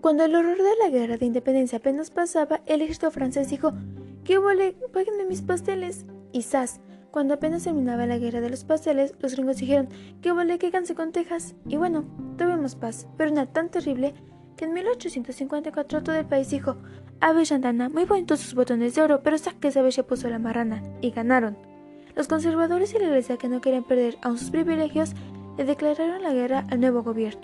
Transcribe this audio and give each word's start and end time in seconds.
Cuando 0.00 0.24
el 0.24 0.34
horror 0.34 0.56
de 0.56 0.76
la 0.82 0.88
guerra 0.88 1.18
de 1.18 1.26
independencia 1.26 1.76
apenas 1.76 2.10
pasaba, 2.10 2.62
el 2.64 2.80
ejército 2.80 3.10
francés 3.10 3.50
dijo, 3.50 3.74
¿qué 4.24 4.38
vale? 4.38 4.74
Páguenme 4.94 5.26
mis 5.26 5.42
pasteles. 5.42 6.06
Y 6.32 6.40
¡zas! 6.42 6.80
Cuando 7.10 7.34
apenas 7.34 7.64
terminaba 7.64 8.06
la 8.06 8.16
guerra 8.16 8.40
de 8.40 8.48
los 8.48 8.64
pasteles, 8.64 9.12
los 9.20 9.34
gringos 9.34 9.58
dijeron, 9.58 9.90
¿qué 10.22 10.32
vale? 10.32 10.58
Que 10.58 10.70
canse 10.70 10.94
con 10.94 11.12
Texas. 11.12 11.54
Y 11.66 11.76
bueno, 11.76 12.04
tuvimos 12.38 12.76
paz, 12.76 13.08
pero 13.18 13.30
una 13.30 13.44
tan 13.44 13.68
terrible 13.68 14.14
que 14.56 14.64
en 14.64 14.72
1854 14.72 16.02
todo 16.02 16.16
el 16.16 16.24
país 16.24 16.48
dijo, 16.48 16.76
Ave 17.20 17.44
Santana, 17.44 17.90
muy 17.90 18.06
bonitos 18.06 18.40
sus 18.40 18.54
botones 18.54 18.94
de 18.94 19.02
oro, 19.02 19.22
pero 19.22 19.36
saque 19.36 19.68
esa 19.68 19.90
se 19.90 20.02
puso 20.02 20.30
la 20.30 20.38
marrana. 20.38 20.82
Y 21.02 21.10
ganaron. 21.10 21.58
Los 22.16 22.26
conservadores 22.26 22.94
y 22.94 22.98
la 22.98 23.04
iglesia 23.04 23.36
que 23.36 23.50
no 23.50 23.60
querían 23.60 23.84
perder 23.84 24.16
aún 24.22 24.38
sus 24.38 24.50
privilegios, 24.50 25.12
le 25.58 25.64
declararon 25.64 26.22
la 26.22 26.32
guerra 26.32 26.64
al 26.70 26.80
nuevo 26.80 27.02
gobierno. 27.02 27.42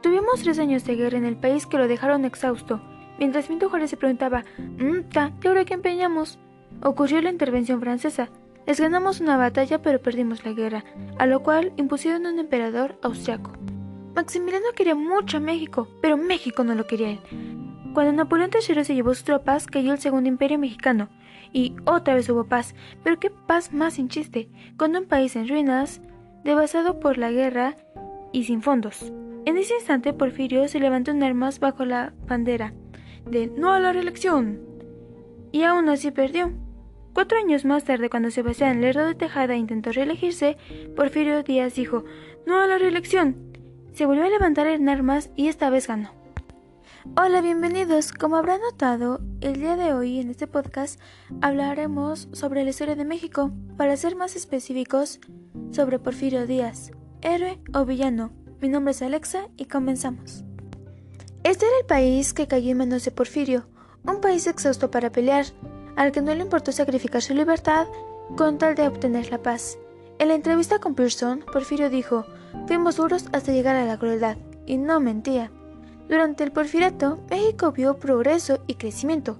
Tuvimos 0.00 0.42
tres 0.42 0.58
años 0.58 0.84
de 0.84 0.94
guerra 0.94 1.18
en 1.18 1.24
el 1.24 1.36
país 1.36 1.66
que 1.66 1.76
lo 1.76 1.88
dejaron 1.88 2.24
exhausto. 2.24 2.80
Mientras 3.18 3.46
Pinto 3.46 3.68
Juárez 3.68 3.90
se 3.90 3.96
preguntaba, 3.96 4.44
mmm, 4.58 5.08
ta, 5.12 5.32
¿y 5.42 5.48
ahora 5.48 5.64
empeñamos? 5.68 6.38
Ocurrió 6.82 7.20
la 7.20 7.30
intervención 7.30 7.80
francesa. 7.80 8.28
Les 8.66 8.80
ganamos 8.80 9.20
una 9.20 9.36
batalla 9.36 9.82
pero 9.82 10.00
perdimos 10.00 10.44
la 10.44 10.52
guerra, 10.52 10.84
a 11.18 11.26
lo 11.26 11.42
cual 11.42 11.72
impusieron 11.76 12.26
un 12.26 12.38
emperador 12.38 12.96
austriaco. 13.02 13.52
Maximiliano 14.14 14.66
quería 14.76 14.94
mucho 14.94 15.38
a 15.38 15.40
México, 15.40 15.88
pero 16.00 16.16
México 16.16 16.62
no 16.62 16.74
lo 16.74 16.86
quería 16.86 17.10
él. 17.10 17.20
Cuando 17.92 18.12
Napoleón 18.12 18.50
III 18.52 18.84
se 18.84 18.94
llevó 18.94 19.14
sus 19.14 19.24
tropas, 19.24 19.66
cayó 19.66 19.92
el 19.92 19.98
segundo 19.98 20.28
imperio 20.28 20.58
mexicano, 20.58 21.08
y 21.52 21.74
otra 21.86 22.14
vez 22.14 22.28
hubo 22.28 22.44
paz. 22.44 22.74
Pero 23.02 23.18
qué 23.18 23.30
paz 23.30 23.72
más 23.72 23.94
sin 23.94 24.08
chiste, 24.08 24.48
con 24.76 24.94
un 24.94 25.06
país 25.06 25.34
en 25.34 25.48
ruinas, 25.48 26.00
devastado 26.44 27.00
por 27.00 27.18
la 27.18 27.32
guerra 27.32 27.76
y 28.32 28.44
sin 28.44 28.62
fondos. 28.62 29.12
En 29.48 29.56
ese 29.56 29.72
instante, 29.76 30.12
Porfirio 30.12 30.68
se 30.68 30.78
levantó 30.78 31.10
en 31.10 31.22
armas 31.22 31.58
bajo 31.58 31.86
la 31.86 32.12
bandera 32.26 32.74
de 33.24 33.46
no 33.46 33.72
a 33.72 33.80
la 33.80 33.94
reelección. 33.94 34.60
Y 35.52 35.62
aún 35.62 35.88
así 35.88 36.10
perdió. 36.10 36.52
Cuatro 37.14 37.38
años 37.38 37.64
más 37.64 37.84
tarde, 37.84 38.10
cuando 38.10 38.30
Sebastián 38.30 38.82
Lerdo 38.82 39.06
de 39.06 39.14
Tejada 39.14 39.56
intentó 39.56 39.90
reelegirse, 39.90 40.58
Porfirio 40.94 41.42
Díaz 41.44 41.76
dijo 41.76 42.04
no 42.46 42.60
a 42.60 42.66
la 42.66 42.76
reelección. 42.76 43.56
Se 43.94 44.04
volvió 44.04 44.24
a 44.24 44.28
levantar 44.28 44.66
en 44.66 44.86
armas 44.86 45.30
y 45.34 45.48
esta 45.48 45.70
vez 45.70 45.88
ganó. 45.88 46.10
Hola, 47.16 47.40
bienvenidos. 47.40 48.12
Como 48.12 48.36
habrán 48.36 48.60
notado, 48.60 49.22
el 49.40 49.54
día 49.54 49.76
de 49.76 49.94
hoy 49.94 50.20
en 50.20 50.28
este 50.28 50.46
podcast 50.46 51.00
hablaremos 51.40 52.28
sobre 52.32 52.64
la 52.64 52.70
historia 52.70 52.96
de 52.96 53.06
México, 53.06 53.50
para 53.78 53.96
ser 53.96 54.14
más 54.14 54.36
específicos, 54.36 55.20
sobre 55.70 55.98
Porfirio 55.98 56.46
Díaz, 56.46 56.90
héroe 57.22 57.58
o 57.72 57.86
villano, 57.86 58.30
mi 58.60 58.68
nombre 58.68 58.90
es 58.90 59.02
Alexa 59.02 59.48
y 59.56 59.66
comenzamos. 59.66 60.44
Este 61.44 61.66
era 61.66 61.78
el 61.80 61.86
país 61.86 62.32
que 62.34 62.48
cayó 62.48 62.72
en 62.72 62.78
manos 62.78 63.04
de 63.04 63.10
Porfirio, 63.10 63.66
un 64.04 64.20
país 64.20 64.46
exhausto 64.46 64.90
para 64.90 65.12
pelear, 65.12 65.46
al 65.96 66.12
que 66.12 66.22
no 66.22 66.34
le 66.34 66.42
importó 66.42 66.72
sacrificar 66.72 67.22
su 67.22 67.34
libertad 67.34 67.86
con 68.36 68.58
tal 68.58 68.74
de 68.74 68.88
obtener 68.88 69.30
la 69.30 69.42
paz. 69.42 69.78
En 70.18 70.28
la 70.28 70.34
entrevista 70.34 70.78
con 70.80 70.94
Pearson, 70.94 71.44
Porfirio 71.52 71.90
dijo, 71.90 72.24
fuimos 72.66 72.96
duros 72.96 73.26
hasta 73.32 73.52
llegar 73.52 73.76
a 73.76 73.84
la 73.84 73.98
crueldad, 73.98 74.36
y 74.66 74.76
no 74.76 74.98
mentía. 75.00 75.50
Durante 76.08 76.42
el 76.42 76.52
porfirato, 76.52 77.18
México 77.30 77.72
vio 77.72 77.98
progreso 77.98 78.62
y 78.66 78.74
crecimiento. 78.74 79.38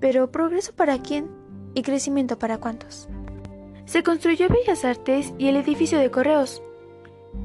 Pero 0.00 0.32
¿progreso 0.32 0.72
para 0.72 1.00
quién? 1.00 1.30
¿Y 1.74 1.82
crecimiento 1.82 2.38
para 2.38 2.58
cuántos? 2.58 3.08
Se 3.84 4.02
construyó 4.02 4.48
Bellas 4.48 4.84
Artes 4.84 5.32
y 5.38 5.48
el 5.48 5.56
edificio 5.56 5.98
de 5.98 6.10
correos, 6.10 6.62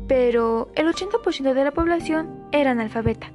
pero 0.07 0.69
el 0.75 0.87
80% 0.87 1.53
de 1.53 1.63
la 1.63 1.71
población 1.71 2.47
era 2.51 2.71
analfabeta. 2.71 3.31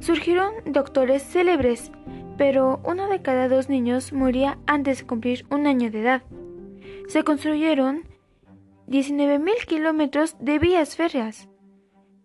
Surgieron 0.00 0.52
doctores 0.66 1.22
célebres, 1.22 1.90
pero 2.36 2.80
uno 2.84 3.08
de 3.08 3.22
cada 3.22 3.48
dos 3.48 3.68
niños 3.68 4.12
moría 4.12 4.58
antes 4.66 4.98
de 4.98 5.06
cumplir 5.06 5.46
un 5.50 5.66
año 5.66 5.90
de 5.90 6.00
edad. 6.00 6.22
Se 7.08 7.24
construyeron 7.24 8.02
19.000 8.88 9.66
kilómetros 9.66 10.36
de 10.38 10.58
vías 10.58 10.96
férreas, 10.96 11.48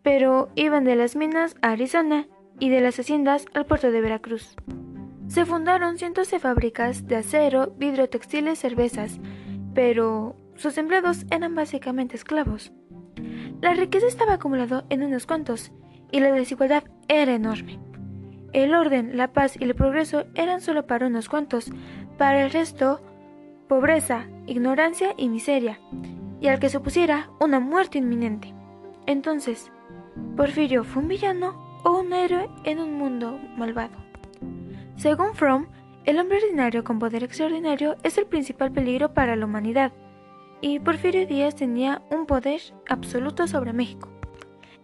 pero 0.03 0.49
iban 0.55 0.83
de 0.83 0.95
las 0.95 1.15
minas 1.15 1.55
a 1.61 1.71
Arizona 1.71 2.27
y 2.59 2.69
de 2.69 2.81
las 2.81 2.99
haciendas 2.99 3.45
al 3.53 3.65
puerto 3.65 3.91
de 3.91 4.01
Veracruz. 4.01 4.55
Se 5.27 5.45
fundaron 5.45 5.97
cientos 5.97 6.29
de 6.29 6.39
fábricas 6.39 7.07
de 7.07 7.15
acero, 7.15 7.73
vidrio, 7.77 8.09
textiles, 8.09 8.59
cervezas, 8.59 9.19
pero 9.73 10.35
sus 10.55 10.77
empleados 10.77 11.25
eran 11.31 11.55
básicamente 11.55 12.17
esclavos. 12.17 12.73
La 13.61 13.75
riqueza 13.75 14.07
estaba 14.07 14.33
acumulada 14.33 14.85
en 14.89 15.03
unos 15.03 15.27
cuantos 15.27 15.71
y 16.11 16.19
la 16.19 16.31
desigualdad 16.31 16.83
era 17.07 17.33
enorme. 17.33 17.79
El 18.53 18.73
orden, 18.73 19.15
la 19.15 19.31
paz 19.31 19.55
y 19.59 19.63
el 19.63 19.75
progreso 19.75 20.25
eran 20.33 20.61
solo 20.61 20.87
para 20.87 21.07
unos 21.07 21.29
cuantos, 21.29 21.71
para 22.17 22.43
el 22.43 22.51
resto, 22.51 23.01
pobreza, 23.69 24.25
ignorancia 24.47 25.13
y 25.15 25.29
miseria, 25.29 25.79
y 26.41 26.47
al 26.47 26.59
que 26.59 26.69
se 26.69 26.77
opusiera, 26.77 27.29
una 27.39 27.59
muerte 27.59 27.99
inminente. 27.99 28.53
Entonces, 29.05 29.71
¿Porfirio 30.35 30.83
fue 30.83 31.03
un 31.03 31.07
villano 31.07 31.81
o 31.83 31.99
un 31.99 32.13
héroe 32.13 32.49
en 32.63 32.79
un 32.79 32.95
mundo 32.95 33.39
malvado? 33.57 33.95
Según 34.95 35.35
Fromm, 35.35 35.67
el 36.03 36.19
hombre 36.19 36.39
ordinario 36.43 36.83
con 36.83 36.99
poder 36.99 37.23
extraordinario 37.23 37.95
es 38.03 38.17
el 38.17 38.25
principal 38.25 38.71
peligro 38.71 39.13
para 39.13 39.35
la 39.35 39.45
humanidad 39.45 39.91
y 40.61 40.79
Porfirio 40.79 41.27
Díaz 41.27 41.55
tenía 41.55 42.01
un 42.11 42.25
poder 42.25 42.61
absoluto 42.87 43.47
sobre 43.47 43.73
México. 43.73 44.09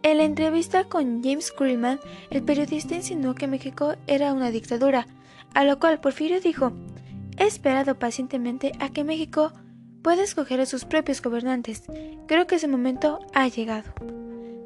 En 0.03 0.17
la 0.17 0.23
entrevista 0.23 0.85
con 0.85 1.23
James 1.23 1.51
Krillman, 1.51 1.99
el 2.29 2.43
periodista 2.43 2.95
insinuó 2.95 3.35
que 3.35 3.47
México 3.47 3.95
era 4.07 4.33
una 4.33 4.51
dictadura, 4.51 5.07
a 5.53 5.63
lo 5.63 5.79
cual 5.79 5.99
Porfirio 5.99 6.39
dijo, 6.39 6.73
he 7.37 7.45
esperado 7.45 7.97
pacientemente 7.99 8.71
a 8.79 8.89
que 8.89 9.03
México 9.03 9.53
pueda 10.01 10.23
escoger 10.23 10.61
a 10.61 10.65
sus 10.65 10.85
propios 10.85 11.21
gobernantes. 11.21 11.83
Creo 12.27 12.47
que 12.47 12.55
ese 12.55 12.67
momento 12.67 13.19
ha 13.33 13.47
llegado. 13.47 13.91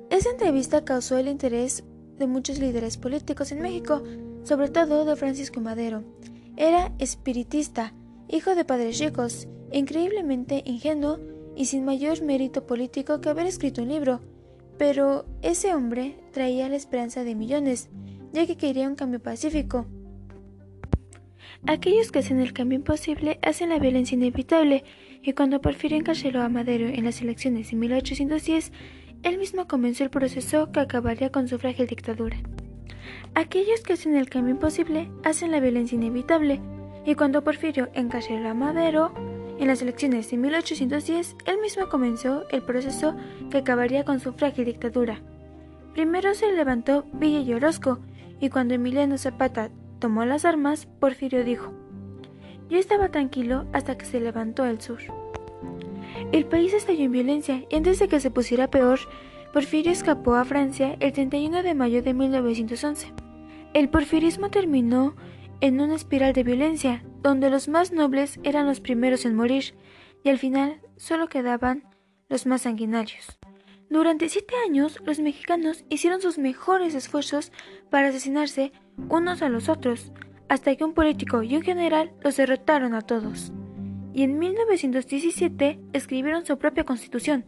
Esa 0.10 0.30
entrevista 0.30 0.84
causó 0.86 1.18
el 1.18 1.28
interés 1.28 1.84
de 2.18 2.28
muchos 2.28 2.60
líderes 2.60 2.98
políticos 2.98 3.52
en 3.52 3.62
México, 3.62 4.04
sobre 4.44 4.70
todo 4.70 5.06
de 5.06 5.16
Francisco 5.16 5.62
Madero. 5.62 6.04
Era 6.58 6.92
espiritista, 7.00 7.94
hijo 8.32 8.56
de 8.56 8.66
padres 8.66 9.00
ricos, 9.00 9.48
increíblemente 9.72 10.64
ingenuo 10.66 11.20
y 11.56 11.66
sin 11.66 11.86
mayor 11.86 12.22
mérito 12.24 12.66
político 12.66 13.20
que 13.22 13.30
haber 13.30 13.46
escrito 13.46 13.82
un 13.82 13.90
libro, 13.90 14.22
pero 14.78 15.26
ese 15.42 15.76
hombre 15.76 16.16
traía 16.32 16.70
la 16.70 16.78
esperanza 16.78 17.24
de 17.24 17.36
millones, 17.36 17.90
ya 18.32 18.48
que 18.48 18.58
quería 18.58 18.88
un 18.88 18.96
cambio 18.96 19.20
pacífico. 19.20 19.86
Aquellos 21.68 22.12
que 22.12 22.20
hacen 22.20 22.40
el 22.40 22.54
cambio 22.54 22.78
imposible 22.78 23.38
hacen 23.44 23.70
la 23.70 23.80
violencia 23.80 24.16
inevitable, 24.16 24.84
y 25.22 25.34
cuando 25.34 25.62
Porfirio 25.62 25.98
encarceló 25.98 26.42
a 26.42 26.50
Madero 26.50 26.88
en 26.88 27.04
las 27.04 27.22
elecciones 27.22 27.70
de 27.70 27.78
1810, 27.78 28.72
él 29.22 29.38
mismo 29.38 29.68
comenzó 29.68 30.04
el 30.04 30.10
proceso 30.10 30.72
que 30.72 30.80
acabaría 30.80 31.32
con 31.32 31.48
su 31.48 31.60
frágil 31.60 31.86
dictadura. 31.86 32.38
Aquellos 33.36 33.82
que 33.82 33.94
hacen 33.94 34.16
el 34.16 34.30
cambio 34.30 34.56
imposible 34.56 35.12
hacen 35.24 35.52
la 35.52 35.60
violencia 35.60 35.96
inevitable, 35.96 36.60
y 37.06 37.16
cuando 37.16 37.44
Porfirio 37.44 37.90
encarceló 37.94 38.50
a 38.50 38.54
Madero, 38.54 39.12
en 39.60 39.68
las 39.68 39.82
elecciones 39.82 40.30
de 40.30 40.38
1810, 40.38 41.36
él 41.46 41.60
mismo 41.62 41.88
comenzó 41.88 42.46
el 42.50 42.64
proceso 42.64 43.16
que 43.50 43.60
acabaría 43.60 44.04
con 44.04 44.20
su 44.20 44.34
frágil 44.34 44.66
dictadura. 44.66 45.22
Primero 45.94 46.34
se 46.34 46.52
levantó 46.52 47.06
Villa 47.14 47.40
y 47.40 47.54
Orozco, 47.54 48.00
y 48.40 48.50
cuando 48.50 48.74
Emiliano 48.74 49.18
Zapata 49.18 49.70
tomó 50.00 50.26
las 50.26 50.46
armas, 50.46 50.88
Porfirio 51.00 51.44
dijo, 51.44 51.72
Yo 52.70 52.80
estaba 52.80 53.10
tranquilo 53.10 53.66
hasta 53.72 53.98
que 53.98 54.06
se 54.06 54.20
levantó 54.20 54.66
el 54.66 54.82
sur. 54.82 55.00
El 56.32 56.46
país 56.46 56.74
estalló 56.74 57.04
en 57.04 57.12
violencia 57.12 57.64
y 57.70 57.76
antes 57.76 58.00
de 58.00 58.08
que 58.08 58.20
se 58.20 58.32
pusiera 58.32 58.70
peor, 58.70 59.00
Porfirio 59.54 59.92
escapó 59.92 60.36
a 60.36 60.46
Francia 60.46 60.96
el 61.00 61.12
31 61.12 61.62
de 61.62 61.76
mayo 61.76 62.02
de 62.02 62.14
1911. 62.14 63.14
El 63.74 63.90
porfirismo 63.90 64.50
terminó 64.50 65.16
en 65.62 65.80
una 65.80 65.96
espiral 65.96 66.34
de 66.34 66.44
violencia, 66.44 67.04
donde 67.22 67.50
los 67.50 67.68
más 67.68 67.92
nobles 67.92 68.40
eran 68.44 68.66
los 68.66 68.82
primeros 68.82 69.26
en 69.26 69.36
morir, 69.36 69.76
y 70.24 70.30
al 70.30 70.40
final 70.40 70.82
solo 70.98 71.30
quedaban 71.30 71.84
los 72.30 72.46
más 72.46 72.62
sanguinarios. 72.62 73.38
Durante 73.90 74.30
siete 74.30 74.56
años, 74.66 75.00
los 75.06 75.20
mexicanos 75.20 75.84
hicieron 75.90 76.22
sus 76.22 76.38
mejores 76.38 76.96
esfuerzos 76.96 77.52
para 77.90 78.08
asesinarse 78.08 78.72
unos 79.10 79.42
a 79.42 79.50
los 79.50 79.70
otros, 79.70 80.12
hasta 80.48 80.76
que 80.76 80.84
un 80.84 80.94
político 80.94 81.44
y 81.44 81.56
un 81.56 81.62
general 81.62 82.12
los 82.22 82.38
derrotaron 82.38 82.94
a 82.94 83.02
todos. 83.02 83.52
Y 84.14 84.24
en 84.24 84.40
1917 84.40 85.80
escribieron 85.94 86.46
su 86.46 86.58
propia 86.58 86.86
constitución. 86.86 87.44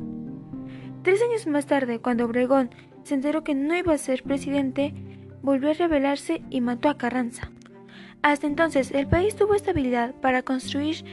Tres 1.02 1.22
años 1.22 1.48
más 1.48 1.66
tarde, 1.66 2.00
cuando 2.00 2.26
Obregón 2.26 2.70
se 3.04 3.16
enteró 3.16 3.44
que 3.44 3.56
no 3.56 3.76
iba 3.76 3.94
a 3.94 3.98
ser 3.98 4.24
presidente, 4.24 4.94
volvió 5.42 5.72
a 5.72 5.74
rebelarse 5.74 6.42
y 6.50 6.60
mató 6.60 6.90
a 6.90 6.98
Carranza. 6.98 7.53
Hasta 8.24 8.48
entonces, 8.48 8.92
el 8.92 9.06
país 9.06 9.36
tuvo 9.36 9.54
estabilidad 9.54 10.16
para 10.16 10.44
construir 10.44 11.04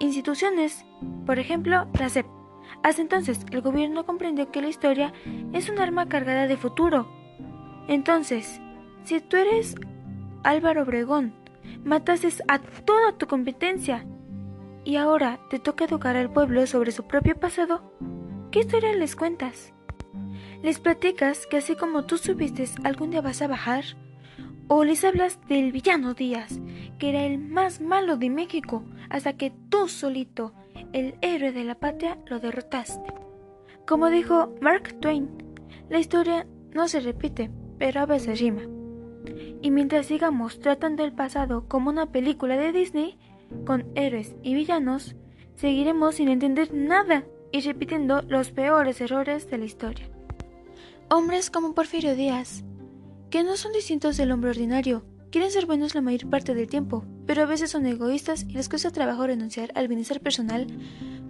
instituciones, 0.00 0.84
por 1.24 1.38
ejemplo, 1.38 1.86
la 1.96 2.08
SEP. 2.08 2.26
Hasta 2.82 3.00
entonces, 3.00 3.46
el 3.52 3.60
gobierno 3.60 4.04
comprendió 4.04 4.50
que 4.50 4.60
la 4.60 4.68
historia 4.68 5.12
es 5.52 5.68
un 5.68 5.78
arma 5.78 6.08
cargada 6.08 6.48
de 6.48 6.56
futuro. 6.56 7.08
Entonces, 7.88 8.60
Si 9.04 9.18
tú 9.20 9.38
eres 9.38 9.76
Álvaro 10.42 10.82
Obregón, 10.82 11.32
matases 11.84 12.42
a 12.48 12.58
toda 12.58 13.16
tu 13.16 13.26
competencia 13.26 14.04
y 14.84 14.96
ahora 14.96 15.40
te 15.48 15.58
toca 15.58 15.86
educar 15.86 16.16
al 16.16 16.30
pueblo 16.30 16.66
sobre 16.66 16.92
su 16.92 17.04
propio 17.04 17.34
pasado, 17.34 17.94
¿qué 18.50 18.60
historia 18.60 18.92
les 18.92 19.16
cuentas? 19.16 19.72
¿Les 20.62 20.78
platicas 20.78 21.46
que 21.46 21.56
así 21.56 21.76
como 21.76 22.04
tú 22.04 22.18
subiste 22.18 22.66
algún 22.84 23.10
día 23.10 23.22
vas 23.22 23.40
a 23.40 23.48
bajar? 23.48 23.84
¿O 24.72 24.84
les 24.84 25.02
hablas 25.02 25.40
del 25.48 25.72
villano 25.72 26.14
Díaz, 26.14 26.60
que 27.00 27.08
era 27.08 27.24
el 27.24 27.38
más 27.38 27.80
malo 27.80 28.16
de 28.16 28.30
México, 28.30 28.84
hasta 29.08 29.32
que 29.32 29.52
tú 29.68 29.88
solito, 29.88 30.52
el 30.92 31.16
héroe 31.22 31.50
de 31.50 31.64
la 31.64 31.74
patria, 31.74 32.18
lo 32.26 32.38
derrotaste? 32.38 33.12
Como 33.84 34.10
dijo 34.10 34.54
Mark 34.60 34.94
Twain, 35.00 35.28
la 35.88 35.98
historia 35.98 36.46
no 36.72 36.86
se 36.86 37.00
repite, 37.00 37.50
pero 37.78 38.02
a 38.02 38.06
veces 38.06 38.38
rima. 38.38 38.62
Y 39.60 39.72
mientras 39.72 40.06
sigamos 40.06 40.60
tratando 40.60 41.02
el 41.02 41.14
pasado 41.14 41.66
como 41.66 41.90
una 41.90 42.12
película 42.12 42.56
de 42.56 42.70
Disney, 42.70 43.18
con 43.66 43.90
héroes 43.96 44.36
y 44.44 44.54
villanos, 44.54 45.16
seguiremos 45.56 46.14
sin 46.14 46.28
entender 46.28 46.72
nada 46.72 47.24
y 47.50 47.60
repitiendo 47.62 48.22
los 48.22 48.52
peores 48.52 49.00
errores 49.00 49.50
de 49.50 49.58
la 49.58 49.64
historia. 49.64 50.08
Hombres 51.08 51.50
como 51.50 51.74
Porfirio 51.74 52.14
Díaz, 52.14 52.62
que 53.30 53.44
no 53.44 53.56
son 53.56 53.72
distintos 53.72 54.16
del 54.16 54.32
hombre 54.32 54.50
ordinario, 54.50 55.04
quieren 55.30 55.50
ser 55.50 55.66
buenos 55.66 55.94
la 55.94 56.00
mayor 56.00 56.28
parte 56.28 56.54
del 56.54 56.66
tiempo, 56.66 57.04
pero 57.26 57.42
a 57.42 57.46
veces 57.46 57.70
son 57.70 57.86
egoístas 57.86 58.44
y 58.48 58.52
les 58.52 58.68
cuesta 58.68 58.90
trabajo 58.90 59.26
renunciar 59.26 59.70
al 59.76 59.86
bienestar 59.86 60.20
personal 60.20 60.66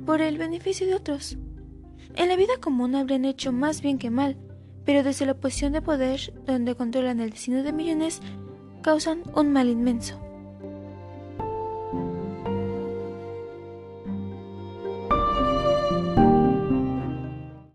por 0.06 0.23
el 0.23 0.38
beneficio 0.38 0.87
de 0.87 0.94
otros. 0.94 1.37
En 2.17 2.29
la 2.29 2.37
vida 2.37 2.55
común 2.61 2.94
habrían 2.94 3.25
hecho 3.26 3.52
más 3.52 3.82
bien 3.82 3.99
que 3.99 4.11
mal, 4.11 4.38
pero 4.85 5.02
desde 5.02 5.26
la 5.26 5.35
posición 5.35 5.73
de 5.73 5.82
poder, 5.82 6.32
donde 6.47 6.75
controlan 6.75 7.20
el 7.20 7.31
destino 7.31 7.62
de 7.62 7.73
millones, 7.73 8.20
causan 8.82 9.23
un 9.35 9.52
mal 9.52 9.69
inmenso. 9.69 10.19